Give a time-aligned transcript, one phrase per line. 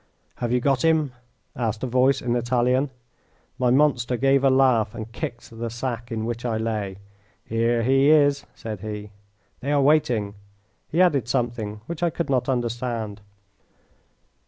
[0.37, 1.13] "Have you got him?"
[1.55, 2.89] asked a voice, in Italian.
[3.59, 6.97] My monster gave a laugh and kicked the sack in which I lay.
[7.45, 9.11] "Here he is," said he.
[9.59, 10.33] "They are waiting."
[10.89, 13.21] He added something which I could not understand.